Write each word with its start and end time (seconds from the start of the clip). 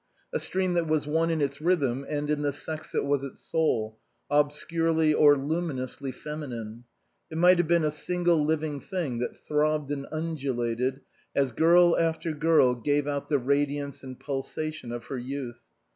A 0.33 0.39
stream 0.39 0.73
that 0.73 0.87
was 0.87 1.05
one 1.05 1.29
in 1.29 1.41
its 1.41 1.61
rhythm 1.61 2.03
and 2.09 2.27
in 2.27 2.41
the 2.41 2.51
sex 2.51 2.91
that 2.91 3.03
was 3.03 3.23
its 3.23 3.39
soul, 3.39 3.99
obscurely 4.31 5.13
or 5.13 5.37
luminously 5.37 6.11
feminine; 6.11 6.85
it 7.29 7.37
might 7.37 7.59
have 7.59 7.67
been 7.67 7.83
a 7.83 7.91
single 7.91 8.43
living 8.43 8.79
thing 8.79 9.19
that 9.19 9.37
throbbed 9.37 9.91
and 9.91 10.07
undulated, 10.11 11.01
as 11.35 11.51
girl 11.51 11.95
after 11.99 12.31
girl 12.33 12.73
gave 12.73 13.05
out 13.05 13.29
the 13.29 13.37
radiance 13.37 14.03
and 14.03 14.19
pulsation 14.19 14.91
of 14.91 15.05
her 15.05 15.19
youth. 15.19 15.59